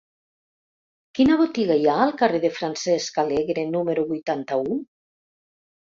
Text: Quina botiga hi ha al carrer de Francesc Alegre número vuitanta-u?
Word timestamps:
Quina 1.19 1.37
botiga 1.41 1.77
hi 1.77 1.85
ha 1.91 1.99
al 2.07 2.15
carrer 2.23 2.41
de 2.47 2.53
Francesc 2.57 3.23
Alegre 3.27 3.69
número 3.79 4.11
vuitanta-u? 4.13 4.85